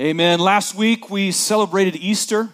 [0.00, 0.38] Amen.
[0.38, 2.50] Last week we celebrated Easter.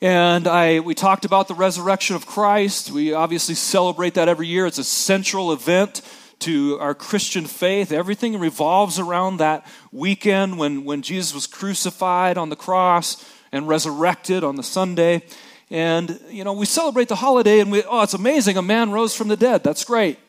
[0.00, 2.92] And I, we talked about the resurrection of Christ.
[2.92, 4.66] We obviously celebrate that every year.
[4.66, 6.00] It's a central event
[6.40, 7.90] to our Christian faith.
[7.90, 14.44] Everything revolves around that weekend when, when Jesus was crucified on the cross and resurrected
[14.44, 15.24] on the Sunday.
[15.70, 18.56] And, you know, we celebrate the holiday and we, oh, it's amazing.
[18.56, 19.64] A man rose from the dead.
[19.64, 20.20] That's great.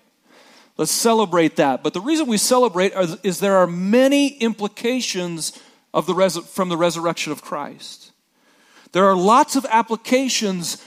[0.77, 1.83] Let's celebrate that.
[1.83, 2.93] But the reason we celebrate
[3.23, 5.57] is there are many implications
[5.93, 8.11] of the res- from the resurrection of Christ.
[8.91, 10.83] There are lots of applications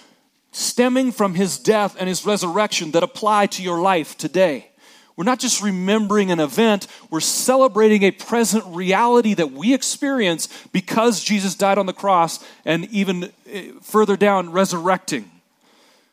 [0.52, 4.70] stemming from his death and his resurrection that apply to your life today.
[5.16, 11.24] We're not just remembering an event, we're celebrating a present reality that we experience because
[11.24, 15.28] Jesus died on the cross and even eh, further down, resurrecting.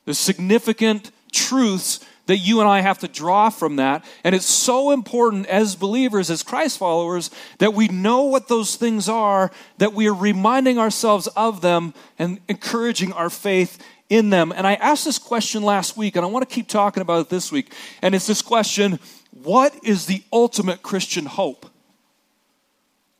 [0.05, 4.03] There's significant truths that you and I have to draw from that.
[4.23, 9.07] And it's so important as believers, as Christ followers, that we know what those things
[9.07, 14.51] are, that we are reminding ourselves of them and encouraging our faith in them.
[14.51, 17.29] And I asked this question last week, and I want to keep talking about it
[17.29, 17.73] this week.
[18.01, 18.99] And it's this question
[19.31, 21.65] What is the ultimate Christian hope?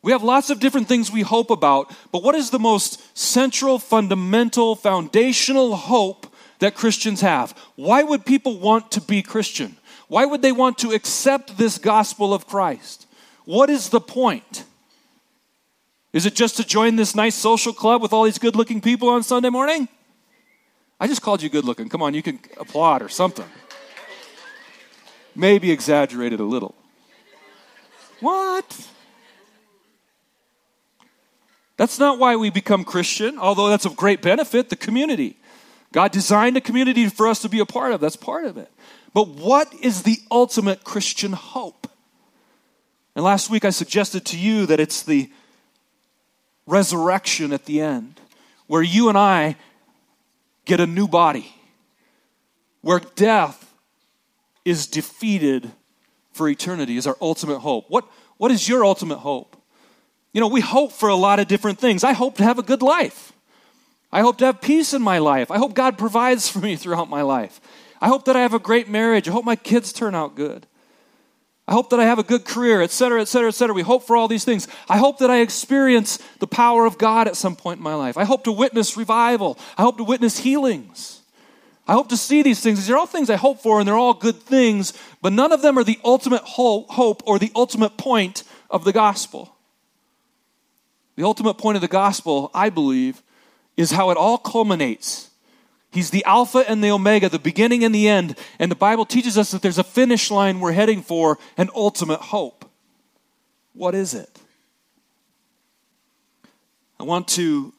[0.02, 3.80] We have lots of different things we hope about, but what is the most central,
[3.80, 7.56] fundamental, foundational hope that Christians have.
[7.76, 9.76] Why would people want to be Christian?
[10.08, 13.06] Why would they want to accept this gospel of Christ?
[13.44, 14.64] What is the point?
[16.12, 19.08] Is it just to join this nice social club with all these good looking people
[19.08, 19.88] on Sunday morning?
[20.98, 21.88] I just called you good looking.
[21.88, 23.44] Come on, you can applaud or something.
[25.34, 26.74] Maybe exaggerated a little.
[28.20, 28.88] What?
[31.76, 35.36] That's not why we become Christian, although that's of great benefit, the community.
[35.92, 38.00] God designed a community for us to be a part of.
[38.00, 38.70] That's part of it.
[39.14, 41.88] But what is the ultimate Christian hope?
[43.14, 45.30] And last week I suggested to you that it's the
[46.66, 48.20] resurrection at the end,
[48.66, 49.56] where you and I
[50.64, 51.54] get a new body,
[52.82, 53.72] where death
[54.64, 55.70] is defeated
[56.32, 57.86] for eternity, is our ultimate hope.
[57.88, 58.04] What,
[58.36, 59.56] what is your ultimate hope?
[60.34, 62.04] You know, we hope for a lot of different things.
[62.04, 63.32] I hope to have a good life.
[64.12, 65.50] I hope to have peace in my life.
[65.50, 67.60] I hope God provides for me throughout my life.
[68.00, 69.28] I hope that I have a great marriage.
[69.28, 70.66] I hope my kids turn out good.
[71.68, 73.74] I hope that I have a good career, et cetera, et cetera, et cetera.
[73.74, 74.68] We hope for all these things.
[74.88, 78.16] I hope that I experience the power of God at some point in my life.
[78.16, 79.58] I hope to witness revival.
[79.76, 81.22] I hope to witness healings.
[81.88, 82.78] I hope to see these things.
[82.78, 84.92] These are all things I hope for, and they're all good things,
[85.22, 89.56] but none of them are the ultimate hope or the ultimate point of the gospel.
[91.16, 93.22] The ultimate point of the gospel, I believe,
[93.76, 95.30] is how it all culminates.
[95.90, 98.36] He's the Alpha and the Omega, the beginning and the end.
[98.58, 102.20] And the Bible teaches us that there's a finish line we're heading for, an ultimate
[102.20, 102.70] hope.
[103.72, 104.38] What is it?
[106.98, 107.72] I want to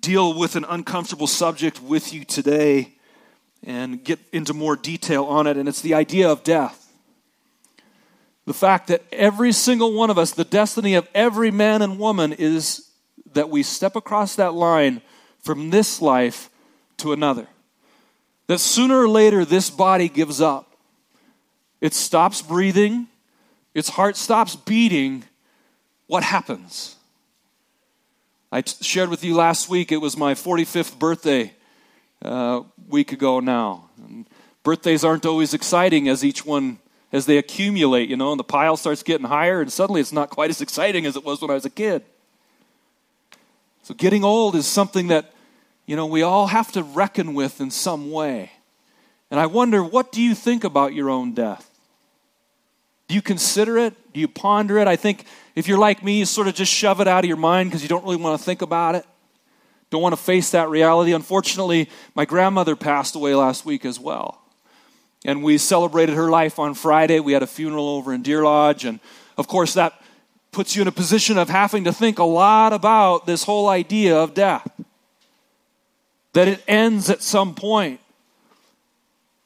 [0.00, 2.94] deal with an uncomfortable subject with you today
[3.64, 6.92] and get into more detail on it, and it's the idea of death.
[8.44, 12.32] The fact that every single one of us, the destiny of every man and woman
[12.32, 12.88] is
[13.34, 15.00] that we step across that line
[15.42, 16.48] from this life
[16.98, 17.46] to another.
[18.46, 20.76] That sooner or later, this body gives up.
[21.80, 23.08] It stops breathing,
[23.74, 25.24] its heart stops beating.
[26.06, 26.96] What happens?
[28.50, 31.54] I t- shared with you last week, it was my 45th birthday
[32.22, 33.88] uh, week ago now.
[34.04, 34.28] And
[34.62, 36.78] birthdays aren't always exciting as each one
[37.12, 40.30] as they accumulate, you know, and the pile starts getting higher, and suddenly it's not
[40.30, 42.04] quite as exciting as it was when I was a kid.
[43.82, 45.32] So getting old is something that,
[45.86, 48.52] you know, we all have to reckon with in some way.
[49.30, 51.68] And I wonder, what do you think about your own death?
[53.08, 53.94] Do you consider it?
[54.12, 54.86] Do you ponder it?
[54.86, 57.36] I think if you're like me, you sort of just shove it out of your
[57.36, 59.04] mind because you don't really want to think about it.
[59.90, 61.12] Don't want to face that reality.
[61.12, 64.40] Unfortunately, my grandmother passed away last week as well.
[65.24, 67.20] And we celebrated her life on Friday.
[67.20, 68.84] We had a funeral over in Deer Lodge.
[68.84, 69.00] And
[69.36, 70.01] of course, that
[70.52, 74.16] puts you in a position of having to think a lot about this whole idea
[74.16, 74.68] of death.
[76.34, 78.00] That it ends at some point.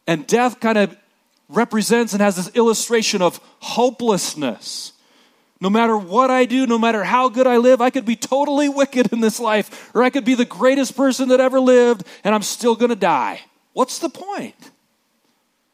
[0.07, 0.97] And death kind of
[1.49, 4.93] represents and has this illustration of hopelessness.
[5.61, 8.69] No matter what I do, no matter how good I live, I could be totally
[8.69, 12.35] wicked in this life, or I could be the greatest person that ever lived, and
[12.35, 13.41] I'm still going to die.
[13.73, 14.71] What's the point?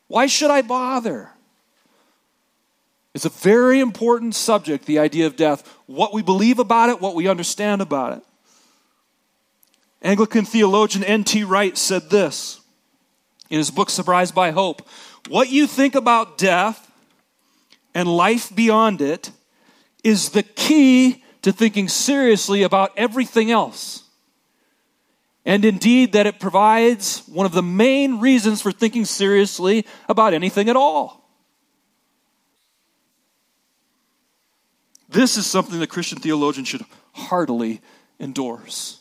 [0.07, 1.31] Why should I bother?
[3.15, 7.15] It's a very important subject, the idea of death, what we believe about it, what
[7.15, 8.25] we understand about it.
[10.03, 11.45] Anglican theologian N.T.
[11.45, 12.61] Wright said this
[13.51, 14.89] in his book, Surprised by Hope
[15.29, 16.91] What you think about death
[17.95, 19.31] and life beyond it
[20.03, 24.05] is the key to thinking seriously about everything else.
[25.45, 30.69] And indeed, that it provides one of the main reasons for thinking seriously about anything
[30.69, 31.22] at all.
[35.13, 37.81] This is something the Christian theologian should heartily
[38.19, 39.01] endorse.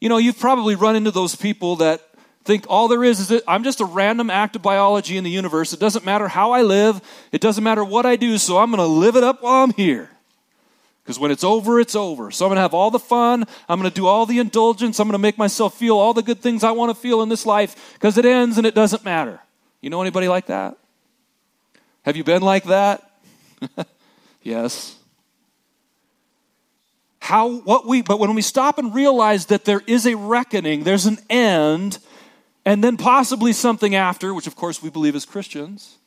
[0.00, 2.02] You know, you've probably run into those people that
[2.44, 5.30] think all there is is that I'm just a random act of biology in the
[5.30, 5.72] universe.
[5.72, 7.00] It doesn't matter how I live,
[7.32, 9.72] it doesn't matter what I do, so I'm going to live it up while I'm
[9.72, 10.10] here.
[11.02, 12.30] Because when it's over, it's over.
[12.30, 13.44] So I'm going to have all the fun.
[13.68, 15.00] I'm going to do all the indulgence.
[15.00, 17.28] I'm going to make myself feel all the good things I want to feel in
[17.28, 19.40] this life because it ends and it doesn't matter.
[19.80, 20.76] You know anybody like that?
[22.02, 23.10] Have you been like that?
[24.42, 24.96] yes.
[27.20, 31.06] How, what we, but when we stop and realize that there is a reckoning, there's
[31.06, 31.98] an end,
[32.64, 35.98] and then possibly something after, which of course we believe as Christians,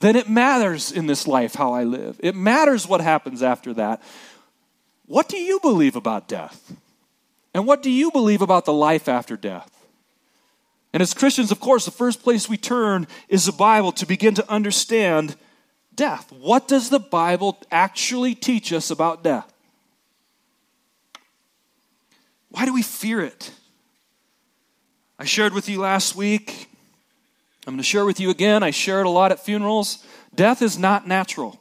[0.00, 2.18] then it matters in this life how I live.
[2.18, 4.02] It matters what happens after that.
[5.06, 6.72] What do you believe about death?
[7.54, 9.70] And what do you believe about the life after death?
[10.92, 14.34] And as Christians, of course, the first place we turn is the Bible to begin
[14.34, 15.36] to understand
[15.94, 16.32] death.
[16.32, 19.52] What does the Bible actually teach us about death?
[22.50, 23.52] Why do we fear it?
[25.18, 26.68] I shared with you last week
[27.66, 28.62] I'm going to share with you again.
[28.62, 30.04] I share it a lot at funerals.
[30.34, 31.60] Death is not natural.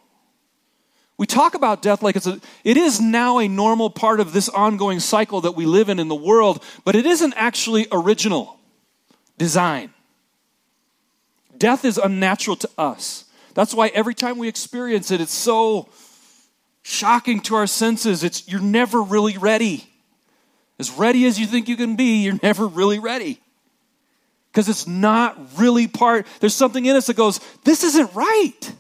[1.18, 4.50] We talk about death like it's a, it is now a normal part of this
[4.50, 8.58] ongoing cycle that we live in in the world, but it isn't actually original
[9.38, 9.94] design.
[11.56, 13.26] Death is unnatural to us.
[13.54, 15.90] That's why every time we experience it, it's so
[16.84, 18.24] shocking to our senses.
[18.24, 19.88] It's, you're never really ready.
[20.80, 23.40] As ready as you think you can be, you're never really ready
[24.52, 26.28] because it's not really part.
[26.40, 28.74] There's something in us that goes, This isn't right.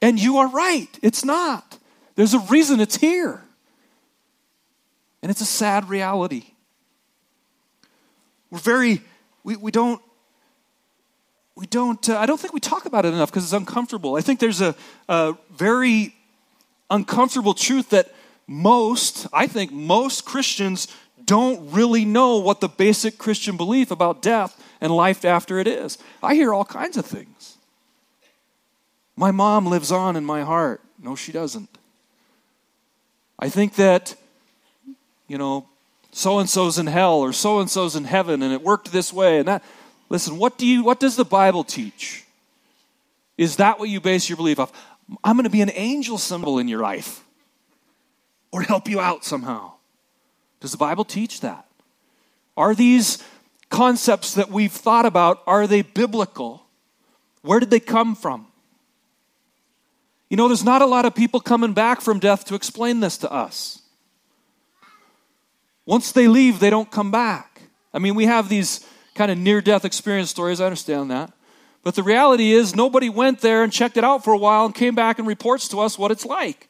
[0.00, 0.88] And you are right.
[1.02, 1.78] It's not.
[2.14, 3.42] There's a reason it's here.
[5.22, 6.44] And it's a sad reality.
[8.50, 9.00] We're very,
[9.42, 10.00] we, we don't,
[11.56, 14.16] we don't, uh, I don't think we talk about it enough because it's uncomfortable.
[14.16, 14.74] I think there's a,
[15.08, 16.14] a very
[16.90, 18.12] uncomfortable truth that
[18.46, 20.88] most, I think most Christians
[21.24, 25.96] don't really know what the basic Christian belief about death and life after it is.
[26.22, 27.56] I hear all kinds of things.
[29.16, 30.80] My mom lives on in my heart.
[31.00, 31.68] No, she doesn't.
[33.38, 34.16] I think that,
[35.28, 35.68] you know,
[36.10, 39.12] so and so's in hell or so and so's in heaven and it worked this
[39.12, 39.62] way and that.
[40.14, 42.24] Listen, what do you what does the Bible teach?
[43.36, 44.70] Is that what you base your belief off?
[45.24, 47.24] I'm going to be an angel symbol in your life
[48.52, 49.72] or help you out somehow.
[50.60, 51.66] Does the Bible teach that?
[52.56, 53.24] Are these
[53.70, 56.64] concepts that we've thought about are they biblical?
[57.42, 58.46] Where did they come from?
[60.30, 63.18] You know, there's not a lot of people coming back from death to explain this
[63.18, 63.82] to us.
[65.86, 67.62] Once they leave, they don't come back.
[67.92, 71.32] I mean, we have these kind of near death experience stories, I understand that.
[71.82, 74.74] But the reality is, nobody went there and checked it out for a while and
[74.74, 76.68] came back and reports to us what it's like.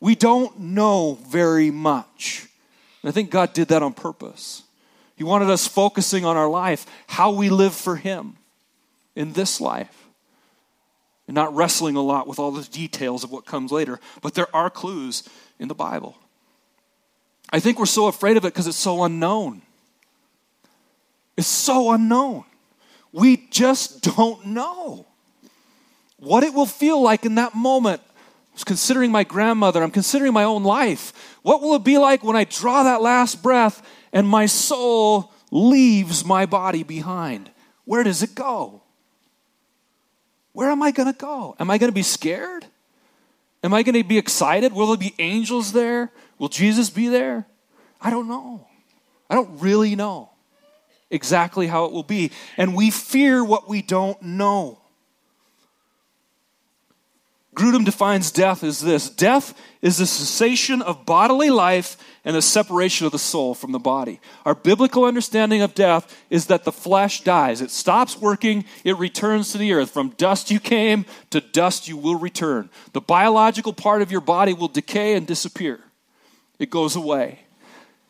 [0.00, 2.46] We don't know very much.
[3.02, 4.62] And I think God did that on purpose.
[5.16, 8.36] He wanted us focusing on our life, how we live for Him
[9.16, 10.06] in this life,
[11.26, 14.00] and not wrestling a lot with all the details of what comes later.
[14.22, 16.16] But there are clues in the Bible.
[17.50, 19.62] I think we're so afraid of it because it's so unknown.
[21.36, 22.44] It's so unknown.
[23.12, 25.06] We just don't know
[26.18, 29.82] what it will feel like in that moment I was considering my grandmother.
[29.82, 31.12] I'm considering my own life.
[31.42, 36.24] What will it be like when I draw that last breath and my soul leaves
[36.24, 37.50] my body behind?
[37.84, 38.82] Where does it go?
[40.52, 41.56] Where am I going to go?
[41.58, 42.66] Am I going to be scared?
[43.64, 44.72] Am I going to be excited?
[44.72, 46.12] Will there be angels there?
[46.38, 47.46] Will Jesus be there?
[48.00, 48.66] I don't know.
[49.28, 50.30] I don't really know
[51.14, 52.30] exactly how it will be.
[52.56, 54.80] And we fear what we don't know.
[57.54, 63.06] Grudem defines death as this death is the cessation of bodily life and the separation
[63.06, 64.18] of the soul from the body.
[64.44, 67.60] Our biblical understanding of death is that the flesh dies.
[67.60, 69.90] It stops working, it returns to the earth.
[69.90, 72.70] From dust you came, to dust you will return.
[72.92, 75.78] The biological part of your body will decay and disappear,
[76.58, 77.43] it goes away.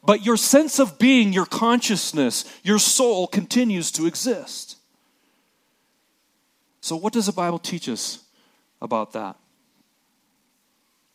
[0.04, 4.76] But your sense of being, your consciousness, your soul continues to exist.
[6.80, 8.25] So, what does the Bible teach us
[8.84, 9.37] about that.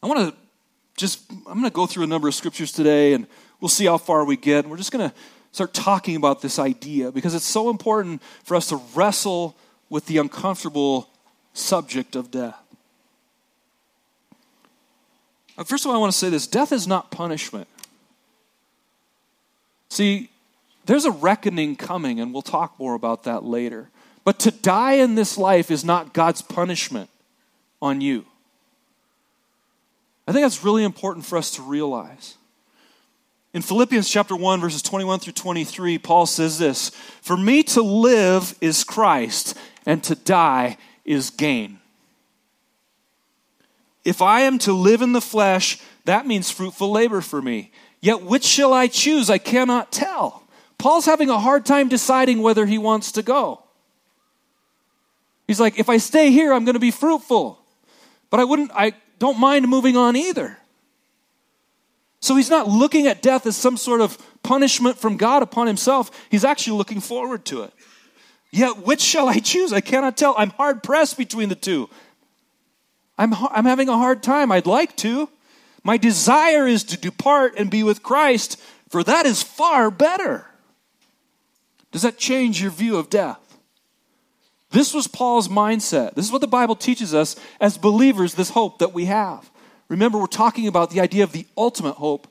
[0.01, 0.35] I want to
[0.97, 3.27] just, I'm going to go through a number of scriptures today and
[3.61, 4.67] we'll see how far we get.
[4.67, 5.15] We're just going to
[5.51, 9.55] start talking about this idea because it's so important for us to wrestle
[9.89, 11.09] with the uncomfortable
[11.53, 12.55] subject of death.
[15.65, 17.67] First of all, I want to say this death is not punishment.
[19.89, 20.29] See,
[20.85, 23.89] there's a reckoning coming, and we'll talk more about that later.
[24.23, 27.09] But to die in this life is not God's punishment
[27.81, 28.25] on you.
[30.27, 32.35] I think that's really important for us to realize.
[33.51, 36.91] In Philippians chapter 1 verses 21 through 23, Paul says this,
[37.21, 39.55] "For me to live is Christ,
[39.87, 41.79] and to die is gain."
[44.05, 47.71] If I am to live in the flesh, that means fruitful labor for me.
[48.01, 49.29] Yet which shall I choose?
[49.29, 50.43] I cannot tell.
[50.77, 53.61] Paul's having a hard time deciding whether he wants to go.
[55.47, 57.59] He's like, if I stay here, I'm going to be fruitful.
[58.29, 60.57] But I wouldn't, I don't mind moving on either.
[62.21, 66.11] So he's not looking at death as some sort of punishment from God upon himself.
[66.29, 67.73] He's actually looking forward to it.
[68.51, 69.73] Yet, which shall I choose?
[69.73, 70.35] I cannot tell.
[70.37, 71.89] I'm hard pressed between the two.
[73.17, 74.51] I'm, I'm having a hard time.
[74.51, 75.29] I'd like to.
[75.83, 80.45] My desire is to depart and be with Christ, for that is far better.
[81.91, 83.39] Does that change your view of death?
[84.71, 86.13] This was Paul's mindset.
[86.13, 89.49] This is what the Bible teaches us as believers, this hope that we have.
[89.87, 92.27] Remember, we're talking about the idea of the ultimate hope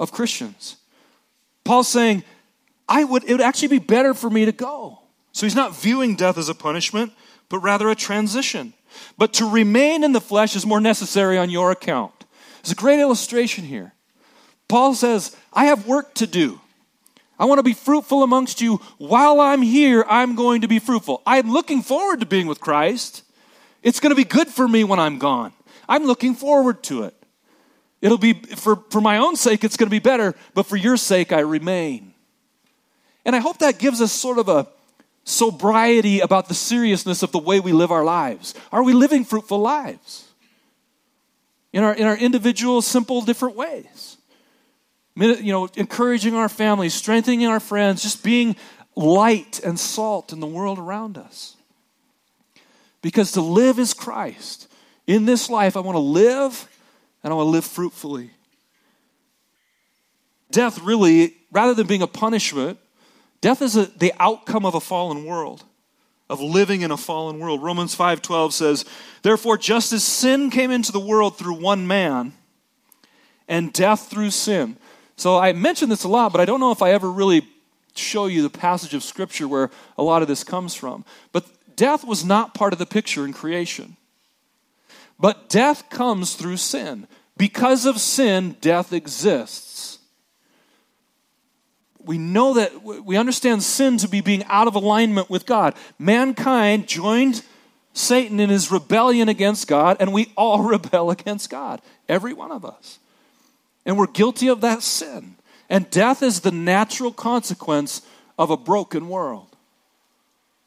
[0.00, 0.76] of Christians.
[1.64, 2.24] Paul's saying,
[2.88, 5.00] I would, it would actually be better for me to go.
[5.32, 7.12] So he's not viewing death as a punishment,
[7.48, 8.72] but rather a transition.
[9.18, 12.23] But to remain in the flesh is more necessary on your account.
[12.64, 13.92] There's a great illustration here.
[14.68, 16.62] Paul says, I have work to do.
[17.38, 18.80] I want to be fruitful amongst you.
[18.96, 21.20] While I'm here, I'm going to be fruitful.
[21.26, 23.22] I'm looking forward to being with Christ.
[23.82, 25.52] It's going to be good for me when I'm gone.
[25.90, 27.14] I'm looking forward to it.
[28.00, 30.96] It'll be, for, for my own sake, it's going to be better, but for your
[30.96, 32.14] sake, I remain.
[33.26, 34.68] And I hope that gives us sort of a
[35.24, 38.54] sobriety about the seriousness of the way we live our lives.
[38.72, 40.23] Are we living fruitful lives?
[41.74, 44.16] In our, in our individual, simple, different ways
[45.16, 48.56] you know, encouraging our families, strengthening our friends, just being
[48.96, 51.56] light and salt in the world around us.
[53.02, 54.68] Because to live is Christ.
[55.06, 56.68] In this life, I want to live
[57.22, 58.30] and I want to live fruitfully.
[60.50, 62.78] Death really, rather than being a punishment,
[63.40, 65.64] death is a, the outcome of a fallen world,
[66.28, 67.62] of living in a fallen world.
[67.62, 68.84] Romans 5:12 says,
[69.22, 72.32] "Therefore just as sin came into the world through one man,
[73.46, 74.76] and death through sin,
[75.16, 77.46] so I mention this a lot, but I don't know if I ever really
[77.94, 81.04] show you the passage of Scripture where a lot of this comes from.
[81.32, 83.96] But death was not part of the picture in creation.
[85.18, 87.06] But death comes through sin.
[87.36, 89.93] Because of sin, death exists.
[92.04, 95.74] We know that, we understand sin to be being out of alignment with God.
[95.98, 97.42] Mankind joined
[97.94, 101.80] Satan in his rebellion against God, and we all rebel against God.
[102.08, 102.98] Every one of us.
[103.86, 105.36] And we're guilty of that sin.
[105.68, 108.02] And death is the natural consequence
[108.38, 109.48] of a broken world.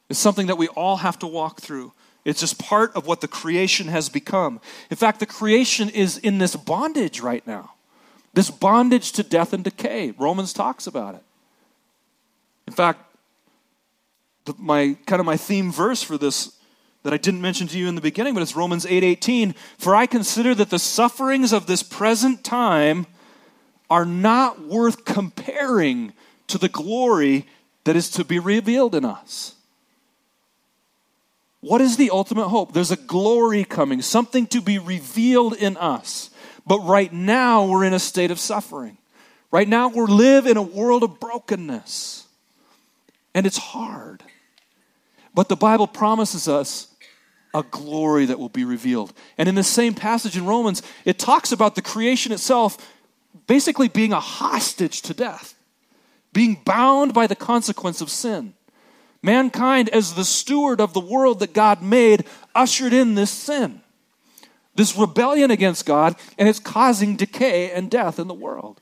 [0.09, 1.93] It's something that we all have to walk through.
[2.25, 4.59] It's just part of what the creation has become.
[4.89, 7.73] In fact, the creation is in this bondage right now.
[8.33, 10.11] This bondage to death and decay.
[10.17, 11.23] Romans talks about it.
[12.67, 13.01] In fact,
[14.45, 16.53] the, my kind of my theme verse for this
[17.03, 20.05] that I didn't mention to you in the beginning, but it's Romans 8:18, "For I
[20.05, 23.07] consider that the sufferings of this present time
[23.89, 26.13] are not worth comparing
[26.47, 27.47] to the glory
[27.85, 29.53] that is to be revealed in us."
[31.61, 32.73] What is the ultimate hope?
[32.73, 36.29] There's a glory coming, something to be revealed in us.
[36.65, 38.97] But right now we're in a state of suffering.
[39.51, 42.26] Right now we live in a world of brokenness.
[43.33, 44.23] And it's hard.
[45.33, 46.87] But the Bible promises us
[47.53, 49.13] a glory that will be revealed.
[49.37, 52.77] And in the same passage in Romans, it talks about the creation itself
[53.47, 55.55] basically being a hostage to death,
[56.33, 58.53] being bound by the consequence of sin.
[59.23, 63.81] Mankind, as the steward of the world that God made, ushered in this sin,
[64.75, 68.79] this rebellion against God, and it's causing decay and death in the world.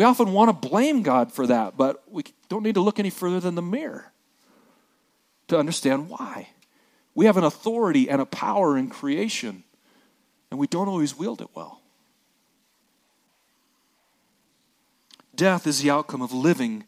[0.00, 3.10] We often want to blame God for that, but we don't need to look any
[3.10, 4.10] further than the mirror
[5.48, 6.48] to understand why.
[7.14, 9.62] We have an authority and a power in creation,
[10.50, 11.82] and we don't always wield it well.
[15.34, 16.84] Death is the outcome of living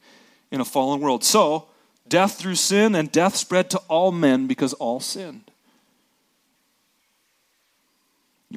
[0.50, 1.22] in a fallen world.
[1.22, 1.68] So,
[2.08, 5.50] death through sin, and death spread to all men because all sinned.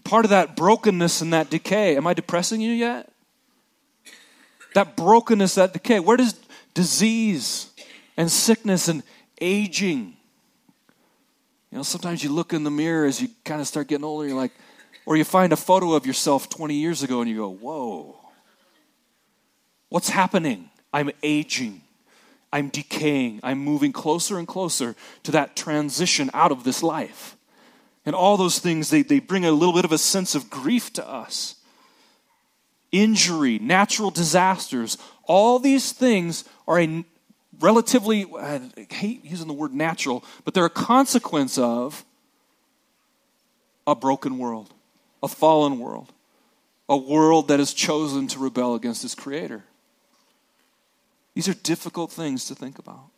[0.05, 1.97] Part of that brokenness and that decay.
[1.97, 3.11] Am I depressing you yet?
[4.75, 5.99] That brokenness, that decay.
[5.99, 6.39] Where does
[6.73, 7.71] disease
[8.15, 9.03] and sickness and
[9.41, 10.15] aging
[11.75, 14.25] you know, sometimes you look in the mirror as you kind of start getting older,
[14.25, 14.53] you're like,
[15.05, 18.15] Or you find a photo of yourself 20 years ago and you go, whoa,
[19.89, 20.69] what's happening?
[20.93, 21.81] I'm aging.
[22.53, 23.41] I'm decaying.
[23.43, 27.35] I'm moving closer and closer to that transition out of this life.
[28.05, 30.93] And all those things, they, they bring a little bit of a sense of grief
[30.93, 31.55] to us.
[32.95, 37.03] Injury, natural disasters, all these things are a
[37.59, 42.05] relatively, I hate using the word natural, but they're a consequence of
[43.85, 44.73] a broken world,
[45.21, 46.13] a fallen world,
[46.87, 49.65] a world that has chosen to rebel against its creator.
[51.33, 53.09] These are difficult things to think about.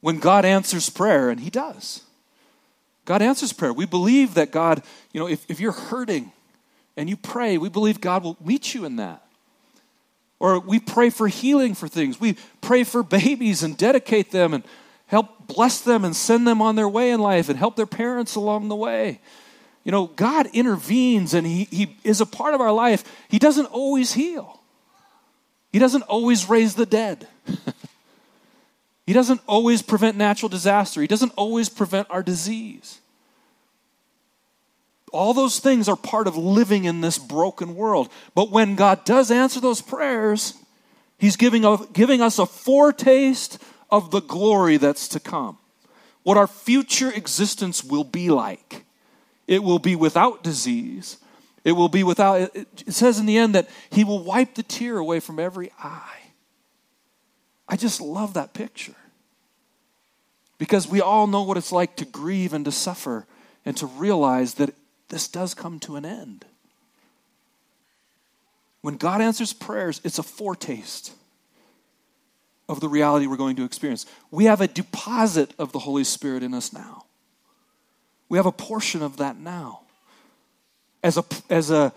[0.00, 2.04] When God answers prayer, and He does,
[3.04, 3.74] God answers prayer.
[3.74, 6.32] We believe that God, you know, if, if you're hurting
[6.96, 9.22] and you pray, we believe God will meet you in that.
[10.38, 12.20] Or we pray for healing for things.
[12.20, 14.64] We pray for babies and dedicate them and
[15.06, 18.34] help bless them and send them on their way in life and help their parents
[18.34, 19.20] along the way.
[19.84, 23.04] You know, God intervenes and he, he is a part of our life.
[23.28, 24.60] He doesn't always heal,
[25.72, 27.28] He doesn't always raise the dead.
[29.06, 33.00] he doesn't always prevent natural disaster, He doesn't always prevent our disease.
[35.16, 38.10] All those things are part of living in this broken world.
[38.34, 40.54] But when God does answer those prayers,
[41.18, 45.58] He's giving, a, giving us a foretaste of the glory that's to come.
[46.22, 48.84] What our future existence will be like.
[49.46, 51.18] It will be without disease.
[51.64, 54.98] It will be without, it says in the end that He will wipe the tear
[54.98, 56.20] away from every eye.
[57.68, 58.94] I just love that picture.
[60.58, 63.26] Because we all know what it's like to grieve and to suffer
[63.64, 64.74] and to realize that
[65.08, 66.44] this does come to an end.
[68.82, 71.12] When God answers prayers, it's a foretaste
[72.68, 74.06] of the reality we're going to experience.
[74.30, 77.04] We have a deposit of the Holy Spirit in us now.
[78.28, 79.80] We have a portion of that now
[81.02, 81.92] as a, as a,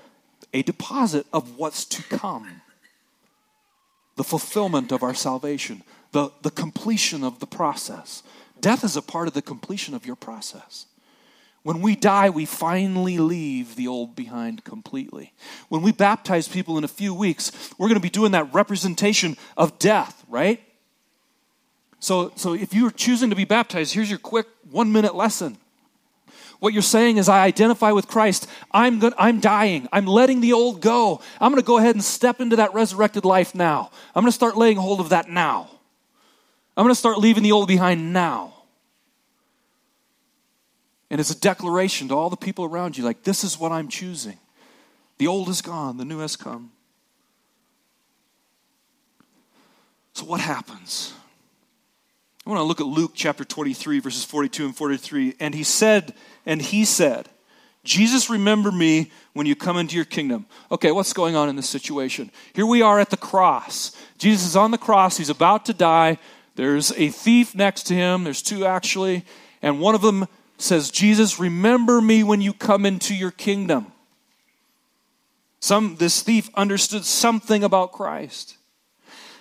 [0.53, 2.61] a deposit of what's to come.
[4.15, 8.21] The fulfillment of our salvation, the, the completion of the process.
[8.59, 10.85] Death is a part of the completion of your process.
[11.63, 15.33] When we die, we finally leave the old behind completely.
[15.67, 19.35] When we baptize people in a few weeks, we're going to be doing that representation
[19.57, 20.63] of death, right?
[21.99, 25.57] So, so if you're choosing to be baptized, here's your quick one minute lesson.
[26.59, 28.47] What you're saying is, I identify with Christ.
[28.71, 29.87] I'm, good, I'm dying.
[29.93, 31.21] I'm letting the old go.
[31.39, 33.91] I'm going to go ahead and step into that resurrected life now.
[34.13, 35.69] I'm going to start laying hold of that now.
[36.75, 38.58] I'm going to start leaving the old behind now.
[41.09, 43.87] And it's a declaration to all the people around you like, this is what I'm
[43.87, 44.37] choosing.
[45.17, 46.71] The old is gone, the new has come.
[50.13, 51.13] So, what happens?
[52.45, 55.35] I want to look at Luke chapter 23, verses 42 and 43.
[55.39, 57.29] And he said, and he said,
[57.83, 60.45] Jesus, remember me when you come into your kingdom.
[60.71, 62.31] Okay, what's going on in this situation?
[62.53, 63.95] Here we are at the cross.
[64.17, 65.17] Jesus is on the cross.
[65.17, 66.17] He's about to die.
[66.55, 68.23] There's a thief next to him.
[68.23, 69.25] There's two actually.
[69.61, 70.27] And one of them
[70.61, 73.91] says, Jesus, remember me when you come into your kingdom.
[75.59, 78.57] Some, this thief understood something about Christ.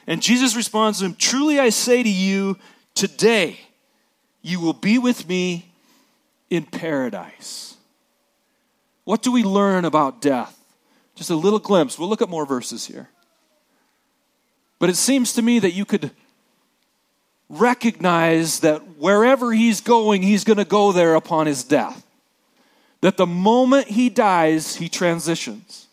[0.06, 2.56] And Jesus responds to him, Truly I say to you,
[2.94, 3.60] today
[4.42, 5.72] you will be with me
[6.50, 7.76] in paradise.
[9.04, 10.58] What do we learn about death?
[11.14, 11.98] Just a little glimpse.
[11.98, 13.08] We'll look at more verses here.
[14.78, 16.10] But it seems to me that you could
[17.48, 22.04] recognize that wherever he's going, he's going to go there upon his death.
[23.00, 25.86] That the moment he dies, he transitions.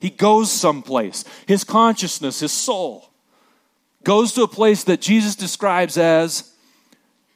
[0.00, 1.24] He goes someplace.
[1.46, 3.10] His consciousness, his soul,
[4.04, 6.52] goes to a place that Jesus describes as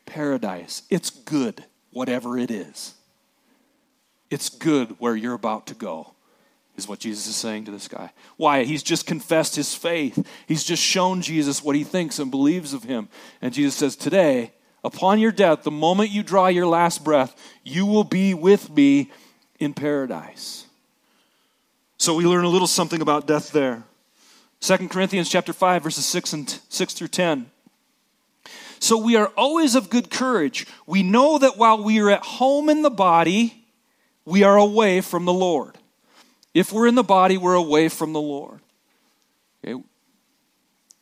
[0.07, 0.83] paradise.
[0.91, 2.95] It's good, whatever it is.
[4.31, 6.15] It's good where you're about to go
[6.81, 8.11] is what Jesus is saying to this guy.
[8.37, 8.65] Why?
[8.65, 10.27] He's just confessed his faith.
[10.49, 13.09] He's just shown Jesus what he thinks and believes of him.
[13.41, 17.87] And Jesus says, Today, upon your death, the moment you draw your last breath, you
[17.87, 19.13] will be with me
[19.59, 20.67] in paradise.
[21.99, 23.85] So we learn a little something about death there.
[24.61, 27.51] 2 Corinthians chapter 5 verses 6 and 6 through 10.
[28.79, 30.67] So we are always of good courage.
[30.87, 33.67] We know that while we are at home in the body,
[34.25, 35.77] we are away from the Lord.
[36.55, 38.61] If we're in the body, we're away from the Lord.
[39.65, 39.81] Okay?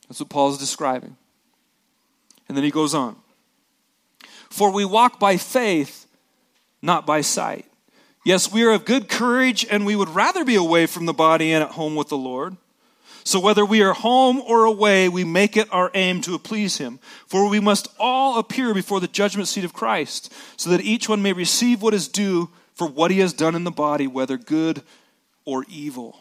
[0.08, 1.16] That's what Paul is describing.
[2.48, 3.16] And then he goes on.
[4.50, 6.06] For we walk by faith,
[6.80, 7.66] not by sight.
[8.24, 11.52] Yes, we are of good courage, and we would rather be away from the body
[11.52, 12.56] and at home with the Lord.
[13.24, 16.98] So whether we are home or away, we make it our aim to please him.
[17.26, 21.22] For we must all appear before the judgment seat of Christ, so that each one
[21.22, 24.82] may receive what is due for what he has done in the body, whether good
[25.48, 26.20] or evil.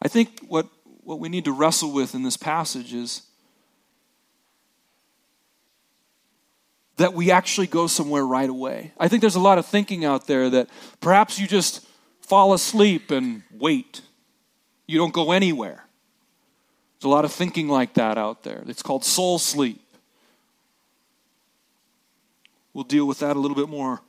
[0.00, 0.66] I think what,
[1.04, 3.20] what we need to wrestle with in this passage is
[6.96, 8.92] that we actually go somewhere right away.
[8.98, 10.70] I think there's a lot of thinking out there that
[11.02, 11.86] perhaps you just
[12.22, 14.00] fall asleep and wait.
[14.86, 15.84] You don't go anywhere.
[16.98, 18.64] There's a lot of thinking like that out there.
[18.66, 19.82] It's called soul sleep.
[22.72, 24.00] We'll deal with that a little bit more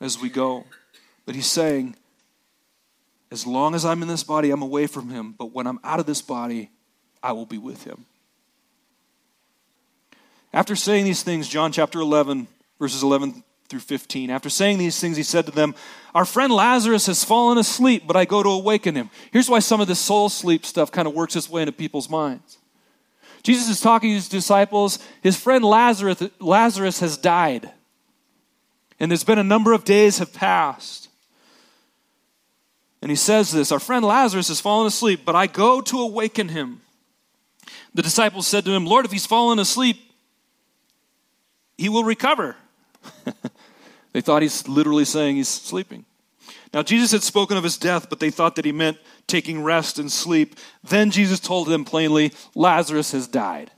[0.00, 0.64] as we go.
[1.26, 1.96] But he's saying,
[3.30, 5.34] as long as I'm in this body, I'm away from him.
[5.38, 6.70] But when I'm out of this body,
[7.22, 8.06] I will be with him.
[10.52, 15.16] After saying these things, John chapter 11, verses 11 through 15, after saying these things,
[15.16, 15.76] he said to them,
[16.12, 19.10] Our friend Lazarus has fallen asleep, but I go to awaken him.
[19.30, 22.10] Here's why some of this soul sleep stuff kind of works its way into people's
[22.10, 22.58] minds.
[23.44, 24.98] Jesus is talking to his disciples.
[25.22, 27.70] His friend Lazarus, Lazarus has died.
[28.98, 31.09] And there's been a number of days have passed.
[33.02, 36.48] And he says this Our friend Lazarus has fallen asleep, but I go to awaken
[36.48, 36.80] him.
[37.94, 40.00] The disciples said to him, Lord, if he's fallen asleep,
[41.76, 42.56] he will recover.
[44.12, 46.04] they thought he's literally saying he's sleeping.
[46.72, 49.98] Now, Jesus had spoken of his death, but they thought that he meant taking rest
[49.98, 50.56] and sleep.
[50.84, 53.72] Then Jesus told them plainly, Lazarus has died.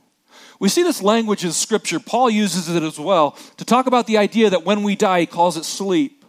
[0.59, 1.99] We see this language in Scripture.
[1.99, 5.25] Paul uses it as well to talk about the idea that when we die, he
[5.25, 6.22] calls it sleep.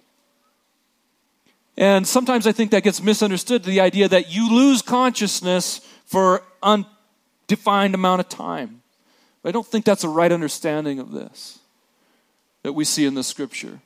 [1.76, 7.94] And sometimes I think that gets misunderstood the idea that you lose consciousness for undefined
[7.94, 8.82] amount of time.
[9.42, 11.58] But I don't think that's a right understanding of this
[12.62, 13.80] that we see in the scripture.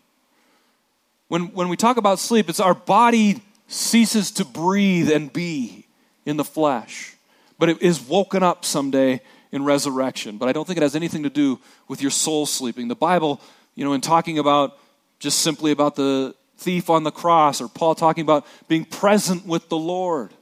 [1.28, 5.86] When, when we talk about sleep, it's our body ceases to breathe and be
[6.24, 7.16] in the flesh,
[7.58, 9.20] but it is woken up someday
[9.50, 10.38] in resurrection.
[10.38, 12.88] But I don't think it has anything to do with your soul sleeping.
[12.88, 13.40] The Bible,
[13.74, 14.78] you know, in talking about
[15.18, 19.68] just simply about the thief on the cross or Paul talking about being present with
[19.68, 20.34] the Lord.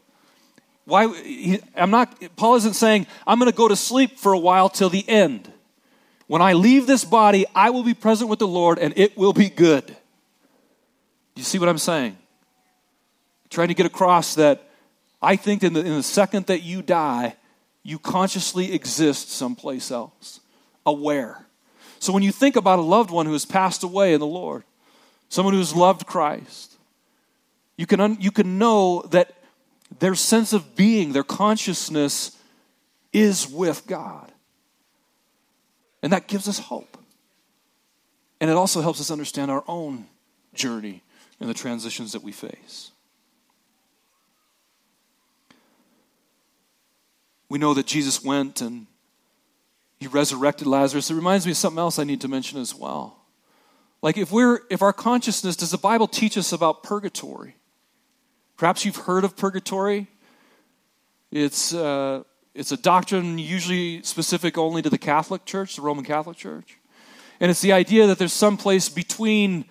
[0.84, 4.38] Why he, I'm not Paul isn't saying I'm going to go to sleep for a
[4.38, 5.52] while till the end.
[6.26, 9.32] When I leave this body, I will be present with the Lord and it will
[9.32, 9.96] be good.
[11.36, 12.16] You see what I'm saying?
[13.50, 14.68] trying to get across that
[15.22, 17.36] I think in the, in the second that you die,
[17.82, 20.40] you consciously exist someplace else,
[20.84, 21.46] aware.
[21.98, 24.64] So when you think about a loved one who has passed away in the Lord,
[25.28, 26.76] someone who's loved Christ,
[27.76, 29.34] you can, un, you can know that
[29.98, 32.36] their sense of being, their consciousness
[33.12, 34.32] is with God.
[36.02, 36.98] And that gives us hope.
[38.40, 40.06] And it also helps us understand our own
[40.54, 41.02] journey
[41.40, 42.90] and the transitions that we face.
[47.48, 48.86] We know that Jesus went and
[49.98, 51.10] he resurrected Lazarus.
[51.10, 53.15] It reminds me of something else I need to mention as well.
[54.02, 57.56] Like if we're if our consciousness does the Bible teach us about purgatory?
[58.56, 60.06] Perhaps you've heard of purgatory.
[61.30, 62.22] It's uh,
[62.54, 66.78] it's a doctrine usually specific only to the Catholic Church, the Roman Catholic Church,
[67.40, 69.64] and it's the idea that there's some place between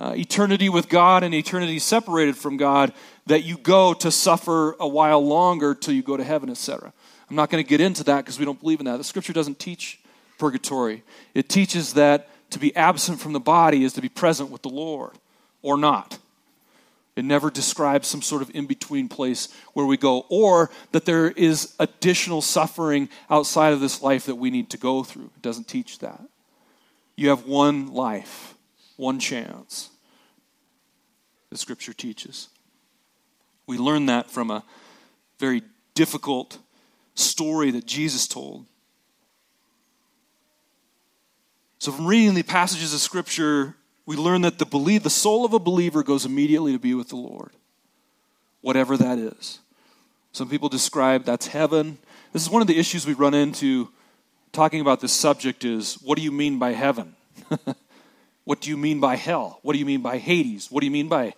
[0.00, 2.92] uh, eternity with God and eternity separated from God
[3.26, 6.92] that you go to suffer a while longer till you go to heaven, etc.
[7.28, 8.96] I'm not going to get into that because we don't believe in that.
[8.96, 10.00] The Scripture doesn't teach
[10.38, 11.04] purgatory.
[11.34, 14.68] It teaches that to be absent from the body is to be present with the
[14.68, 15.12] Lord
[15.62, 16.18] or not.
[17.14, 21.30] It never describes some sort of in between place where we go, or that there
[21.30, 25.30] is additional suffering outside of this life that we need to go through.
[25.36, 26.22] It doesn't teach that.
[27.16, 28.54] You have one life,
[28.96, 29.90] one chance.
[31.50, 32.48] The scripture teaches.
[33.66, 34.64] We learn that from a
[35.38, 35.62] very
[35.94, 36.58] difficult
[37.14, 38.64] story that Jesus told.
[41.82, 43.74] So, from reading the passages of Scripture,
[44.06, 47.08] we learn that the, believe, the soul of a believer goes immediately to be with
[47.08, 47.50] the Lord,
[48.60, 49.58] whatever that is.
[50.30, 51.98] Some people describe that's heaven.
[52.32, 53.88] This is one of the issues we run into
[54.52, 57.16] talking about this subject is what do you mean by heaven?
[58.44, 59.58] what do you mean by hell?
[59.62, 60.70] What do you mean by Hades?
[60.70, 61.34] What do you mean by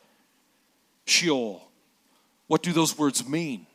[1.07, 1.67] Sheol?
[2.49, 3.67] What do those words mean?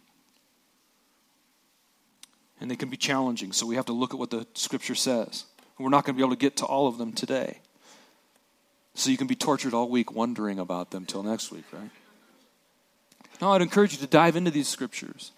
[2.62, 5.46] And they can be challenging, so we have to look at what the scripture says.
[5.80, 7.60] We're not going to be able to get to all of them today.
[8.96, 11.90] So you can be tortured all week wondering about them till next week, right?
[13.42, 15.32] No, I'd encourage you to dive into these scriptures.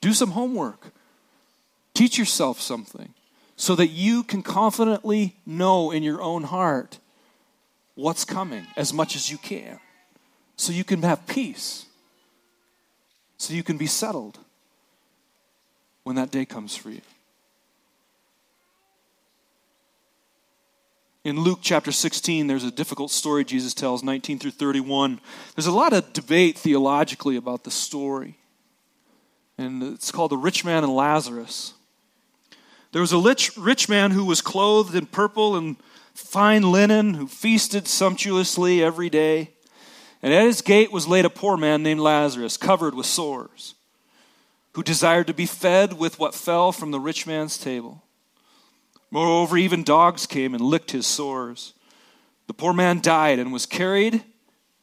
[0.00, 0.92] Do some homework.
[1.94, 3.12] Teach yourself something
[3.56, 6.98] so that you can confidently know in your own heart
[7.94, 9.80] what's coming as much as you can.
[10.56, 11.86] So you can have peace.
[13.36, 14.38] So you can be settled
[16.04, 17.00] when that day comes for you.
[21.24, 25.20] In Luke chapter 16, there's a difficult story Jesus tells, 19 through 31.
[25.54, 28.38] There's a lot of debate theologically about the story.
[29.56, 31.74] And it's called The Rich Man and Lazarus.
[32.90, 35.76] There was a rich, rich man who was clothed in purple and
[36.12, 39.50] fine linen, who feasted sumptuously every day.
[40.22, 43.76] And at his gate was laid a poor man named Lazarus, covered with sores,
[44.72, 48.02] who desired to be fed with what fell from the rich man's table.
[49.12, 51.74] Moreover, even dogs came and licked his sores.
[52.46, 54.24] The poor man died and was carried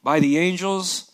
[0.03, 1.11] by the angels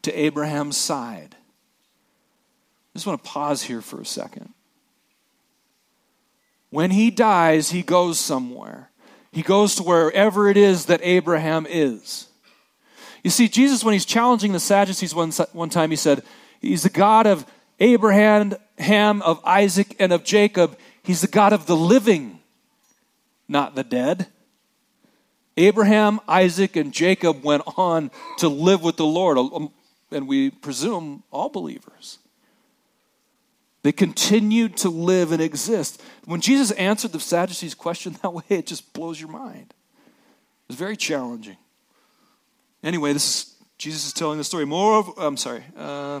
[0.00, 1.36] to Abraham's side.
[1.38, 4.54] I just want to pause here for a second.
[6.70, 8.90] When he dies, he goes somewhere.
[9.30, 12.28] He goes to wherever it is that Abraham is.
[13.22, 16.22] You see, Jesus, when he's challenging the Sadducees one, one time, he said,
[16.62, 17.44] He's the God of
[17.78, 20.78] Abraham, Ham, of Isaac, and of Jacob.
[21.02, 22.33] He's the God of the living,
[23.48, 24.28] not the dead.
[25.56, 29.70] Abraham, Isaac, and Jacob went on to live with the Lord, um,
[30.10, 32.18] and we presume all believers.
[33.82, 36.02] They continued to live and exist.
[36.24, 39.74] When Jesus answered the Sadducees' question that way, it just blows your mind.
[39.74, 41.58] It was very challenging.
[42.82, 44.64] Anyway, this is Jesus is telling the story.
[44.64, 45.64] More, I'm sorry.
[45.76, 46.20] Uh,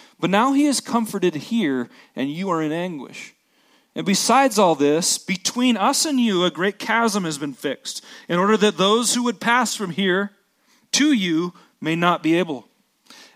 [0.21, 3.33] But now he is comforted here, and you are in anguish.
[3.95, 8.37] And besides all this, between us and you a great chasm has been fixed, in
[8.37, 10.31] order that those who would pass from here
[10.93, 12.67] to you may not be able,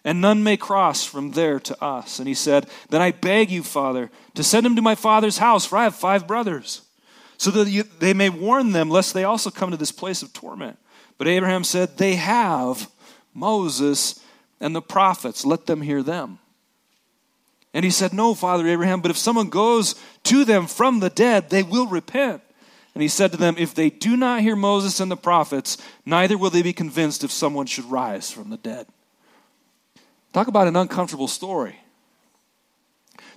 [0.03, 2.19] and none may cross from there to us.
[2.19, 5.65] And he said, Then I beg you, Father, to send him to my father's house,
[5.65, 6.81] for I have five brothers,
[7.37, 10.31] so that you, they may warn them, lest they also come to this place of
[10.33, 10.77] torment.
[11.17, 12.89] But Abraham said, They have
[13.33, 14.21] Moses
[14.59, 16.37] and the prophets, let them hear them.
[17.75, 21.49] And he said, No, Father Abraham, but if someone goes to them from the dead,
[21.49, 22.41] they will repent.
[22.93, 26.37] And he said to them, If they do not hear Moses and the prophets, neither
[26.37, 28.87] will they be convinced if someone should rise from the dead.
[30.31, 31.75] Talk about an uncomfortable story.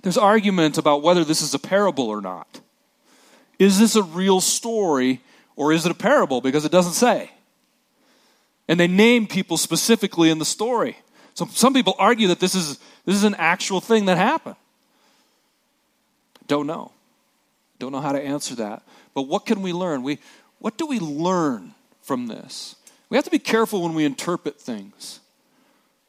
[0.03, 2.61] There's argument about whether this is a parable or not.
[3.59, 5.19] Is this a real story
[5.57, 6.39] or is it a parable?
[6.39, 7.31] Because it doesn't say.
[8.69, 10.95] And they name people specifically in the story.
[11.33, 14.55] So some people argue that this is, this is an actual thing that happened.
[16.47, 16.91] Don't know.
[17.77, 18.83] Don't know how to answer that.
[19.13, 20.03] But what can we learn?
[20.03, 20.19] We,
[20.59, 22.75] what do we learn from this?
[23.09, 25.19] We have to be careful when we interpret things.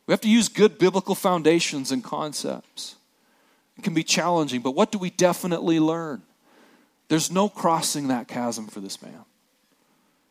[0.07, 2.97] We have to use good biblical foundations and concepts.
[3.79, 6.23] It can be challenging, but what do we definitely learn?
[7.09, 9.25] There's no crossing that chasm for this man.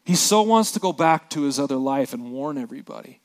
[0.06, 3.20] He so wants to go back to his other life and warn everybody.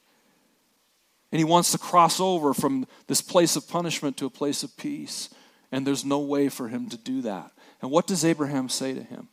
[1.35, 4.77] And he wants to cross over from this place of punishment to a place of
[4.77, 5.31] peace.
[5.73, 7.51] And there's no way for him to do that.
[7.83, 9.27] And what does Abraham say to him?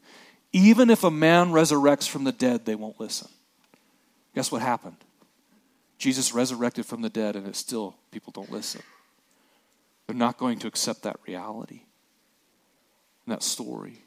[0.52, 3.28] Even if a man resurrects from the dead, they won't listen.
[4.34, 4.98] Guess what happened?
[6.00, 8.82] Jesus resurrected from the dead, and it's still, people don't listen.
[10.08, 11.82] They're not going to accept that reality,
[13.28, 14.00] and that story,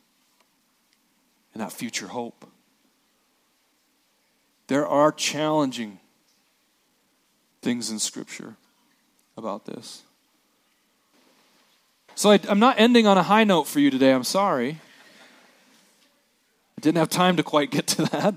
[1.53, 2.45] and that future hope.
[4.67, 6.01] There are challenging
[7.65, 8.55] things in Scripture
[9.37, 10.03] about this.
[12.15, 14.13] So I, am not ending on a high note for you today.
[14.13, 14.79] I'm sorry.
[16.79, 18.35] I didn't have time to quite get to that.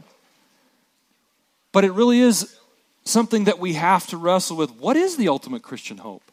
[1.72, 2.58] But it really is
[3.04, 4.72] something that we have to wrestle with.
[4.72, 6.24] What is the ultimate Christian hope?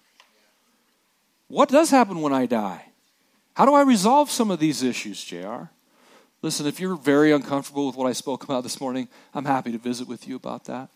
[1.49, 2.87] What does happen when I die?
[3.55, 5.65] How do I resolve some of these issues, JR?
[6.41, 9.79] Listen, if you're very uncomfortable with what I spoke about this morning, I'm happy to
[9.79, 10.89] visit with you about that.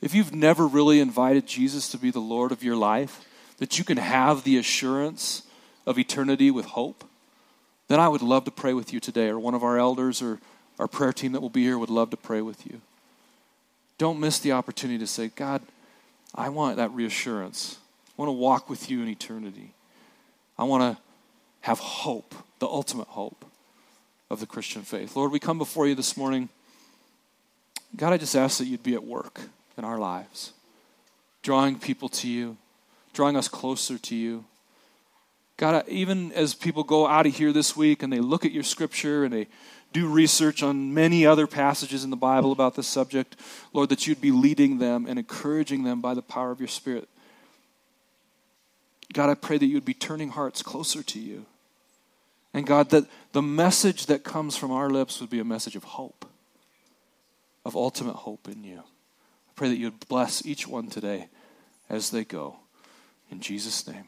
[0.00, 3.24] If you've never really invited Jesus to be the Lord of your life,
[3.58, 5.42] that you can have the assurance
[5.86, 7.04] of eternity with hope,
[7.88, 10.40] then I would love to pray with you today, or one of our elders or
[10.78, 12.80] our prayer team that will be here would love to pray with you.
[13.96, 15.62] Don't miss the opportunity to say, God,
[16.34, 17.78] I want that reassurance.
[18.10, 19.72] I want to walk with you in eternity.
[20.58, 21.02] I want to
[21.62, 23.44] have hope, the ultimate hope
[24.28, 25.16] of the Christian faith.
[25.16, 26.50] Lord, we come before you this morning.
[27.96, 29.40] God, I just ask that you'd be at work
[29.76, 30.52] in our lives,
[31.42, 32.56] drawing people to you,
[33.12, 34.44] drawing us closer to you.
[35.56, 38.62] God, even as people go out of here this week and they look at your
[38.62, 39.46] scripture and they
[39.92, 43.36] do research on many other passages in the Bible about this subject,
[43.72, 47.08] Lord, that you'd be leading them and encouraging them by the power of your Spirit.
[49.12, 51.46] God, I pray that you'd be turning hearts closer to you.
[52.52, 55.84] And God, that the message that comes from our lips would be a message of
[55.84, 56.26] hope,
[57.64, 58.82] of ultimate hope in you.
[59.56, 61.28] Pray that you'd bless each one today
[61.88, 62.56] as they go.
[63.30, 64.04] In Jesus' name.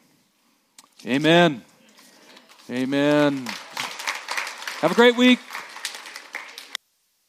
[1.06, 1.62] Amen.
[2.70, 3.46] Amen.
[4.80, 5.38] Have a great week.